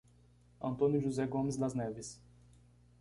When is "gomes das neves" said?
1.27-2.19